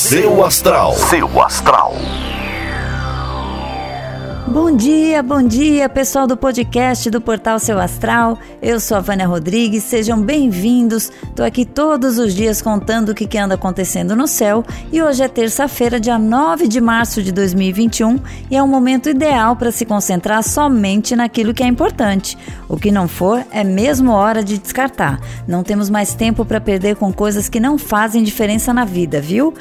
[0.00, 0.94] Seu astral.
[0.94, 1.94] Seu astral.
[4.50, 8.36] Bom dia, bom dia, pessoal do podcast do Portal Seu Astral.
[8.60, 11.08] Eu sou a Vânia Rodrigues, sejam bem-vindos.
[11.36, 15.22] Tô aqui todos os dias contando o que, que anda acontecendo no céu e hoje
[15.22, 18.18] é terça-feira, dia 9 de março de 2021
[18.50, 22.36] e é um momento ideal para se concentrar somente naquilo que é importante.
[22.68, 25.20] O que não for, é mesmo hora de descartar.
[25.46, 29.54] Não temos mais tempo para perder com coisas que não fazem diferença na vida, viu?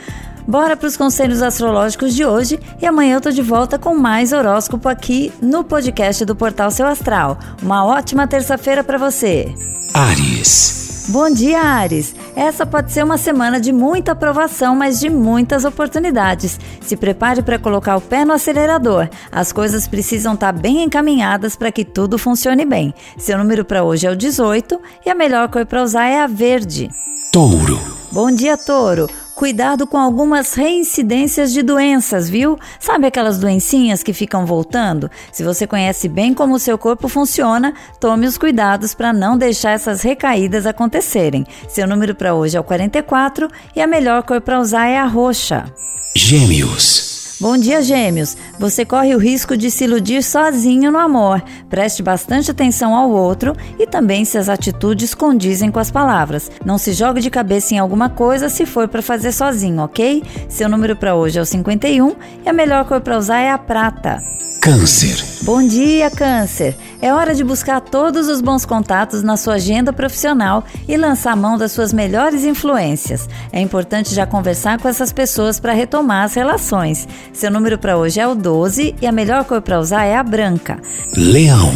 [0.50, 4.34] Bora para os conselhos astrológicos de hoje e amanhã eu tô de volta com mais
[4.34, 7.38] horóscopo aqui no podcast do Portal Seu Astral.
[7.62, 9.54] Uma ótima terça-feira para você.
[9.94, 11.06] Ares.
[11.10, 12.16] Bom dia, Ares.
[12.36, 16.60] Essa pode ser uma semana de muita aprovação, mas de muitas oportunidades.
[16.82, 19.08] Se prepare para colocar o pé no acelerador.
[19.32, 22.92] As coisas precisam estar tá bem encaminhadas para que tudo funcione bem.
[23.20, 26.26] Seu número para hoje é o 18 e a melhor cor para usar é a
[26.26, 26.90] verde.
[27.32, 27.80] Touro.
[28.12, 29.08] Bom dia, Touro.
[29.40, 32.60] Cuidado com algumas reincidências de doenças, viu?
[32.78, 35.10] Sabe aquelas doencinhas que ficam voltando?
[35.32, 39.72] Se você conhece bem como o seu corpo funciona, tome os cuidados para não deixar
[39.72, 41.48] essas recaídas acontecerem.
[41.70, 45.06] Seu número para hoje é o 44 e a melhor cor para usar é a
[45.06, 45.74] roxa.
[46.14, 47.09] Gêmeos.
[47.42, 48.36] Bom dia, Gêmeos.
[48.60, 51.42] Você corre o risco de se iludir sozinho no amor.
[51.70, 56.52] Preste bastante atenção ao outro e também se as atitudes condizem com as palavras.
[56.66, 60.22] Não se jogue de cabeça em alguma coisa se for para fazer sozinho, ok?
[60.50, 62.14] Seu número para hoje é o 51
[62.46, 64.22] e a melhor cor para usar é a prata.
[64.62, 65.24] Câncer.
[65.44, 66.76] Bom dia, Câncer.
[67.02, 71.58] É hora de buscar todos os bons contatos na sua agenda profissional e lançar mão
[71.58, 73.30] das suas melhores influências.
[73.54, 77.08] É importante já conversar com essas pessoas para retomar as relações.
[77.32, 80.24] Seu número para hoje é o 12 e a melhor cor para usar é a
[80.24, 80.78] branca.
[81.16, 81.72] Leão.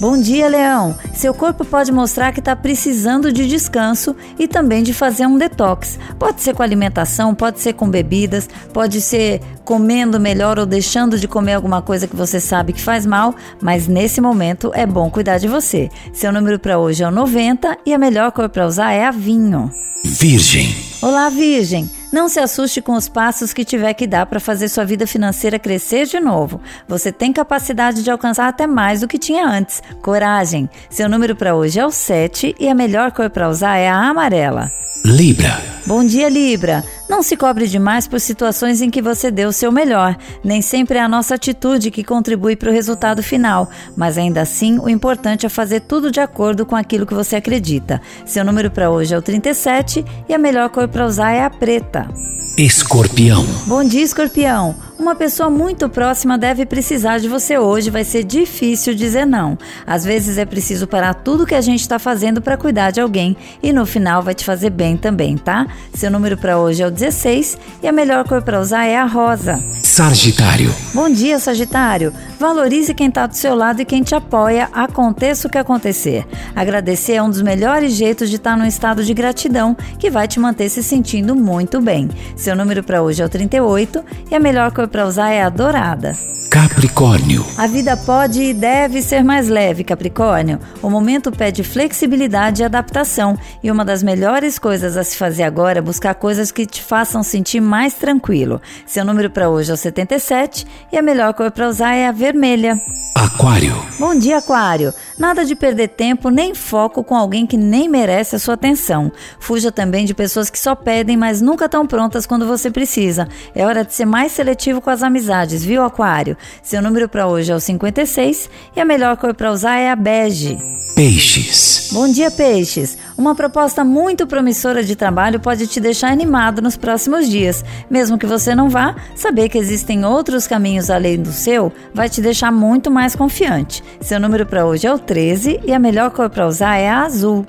[0.00, 0.96] Bom dia, Leão.
[1.12, 5.98] Seu corpo pode mostrar que está precisando de descanso e também de fazer um detox.
[6.18, 11.28] Pode ser com alimentação, pode ser com bebidas, pode ser comendo melhor ou deixando de
[11.28, 15.36] comer alguma coisa que você sabe que faz mal, mas nesse momento é bom cuidar
[15.36, 15.90] de você.
[16.14, 19.10] Seu número para hoje é o 90 e a melhor cor para usar é a
[19.10, 19.70] vinho.
[20.02, 20.74] Virgem.
[21.02, 21.99] Olá, Virgem.
[22.12, 25.58] Não se assuste com os passos que tiver que dar para fazer sua vida financeira
[25.58, 26.60] crescer de novo.
[26.88, 29.80] Você tem capacidade de alcançar até mais do que tinha antes.
[30.02, 30.68] Coragem!
[30.88, 34.08] Seu número para hoje é o 7 e a melhor cor para usar é a
[34.08, 34.72] amarela.
[35.10, 35.60] Libra.
[35.86, 36.84] Bom dia, Libra.
[37.08, 40.16] Não se cobre demais por situações em que você deu o seu melhor.
[40.44, 44.78] Nem sempre é a nossa atitude que contribui para o resultado final, mas ainda assim
[44.78, 48.00] o importante é fazer tudo de acordo com aquilo que você acredita.
[48.24, 51.50] Seu número para hoje é o 37 e a melhor cor para usar é a
[51.50, 52.08] preta.
[52.56, 53.44] Escorpião.
[53.66, 54.76] Bom dia, Escorpião.
[55.00, 59.56] Uma pessoa muito próxima deve precisar de você hoje, vai ser difícil dizer não.
[59.86, 63.34] Às vezes é preciso parar tudo que a gente está fazendo para cuidar de alguém
[63.62, 65.66] e no final vai te fazer bem também, tá?
[65.94, 69.06] Seu número para hoje é o 16 e a melhor cor para usar é a
[69.06, 69.58] rosa.
[69.82, 70.70] Sagitário.
[70.92, 72.12] Bom dia, Sagitário.
[72.40, 76.26] Valorize quem está do seu lado e quem te apoia, aconteça o que acontecer.
[76.56, 80.26] Agradecer é um dos melhores jeitos de estar tá num estado de gratidão que vai
[80.26, 82.08] te manter se sentindo muito bem.
[82.34, 85.50] Seu número para hoje é o 38 e a melhor cor para usar é a
[85.50, 86.16] dourada.
[86.50, 87.46] Capricórnio.
[87.56, 90.58] A vida pode e deve ser mais leve, Capricórnio.
[90.82, 95.78] O momento pede flexibilidade e adaptação, e uma das melhores coisas a se fazer agora
[95.78, 98.60] é buscar coisas que te façam sentir mais tranquilo.
[98.84, 102.12] Seu número para hoje é o 77 e a melhor cor para usar é a
[102.30, 102.80] vermelha.
[103.14, 103.74] Aquário.
[103.98, 104.94] Bom dia, Aquário.
[105.18, 109.10] Nada de perder tempo nem foco com alguém que nem merece a sua atenção.
[109.40, 113.28] Fuja também de pessoas que só pedem, mas nunca estão prontas quando você precisa.
[113.54, 116.36] É hora de ser mais seletivo com as amizades, viu, Aquário?
[116.62, 119.96] Seu número para hoje é o 56 e a melhor cor para usar é a
[119.96, 120.56] bege.
[120.94, 121.90] Peixes.
[121.92, 122.96] Bom dia, Peixes.
[123.20, 127.62] Uma proposta muito promissora de trabalho pode te deixar animado nos próximos dias.
[127.90, 132.22] Mesmo que você não vá, saber que existem outros caminhos além do seu vai te
[132.22, 133.84] deixar muito mais confiante.
[134.00, 137.02] Seu número para hoje é o 13 e a melhor cor para usar é a
[137.02, 137.44] azul.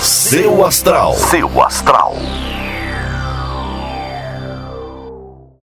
[0.00, 1.12] Seu astral.
[1.12, 2.16] Seu astral.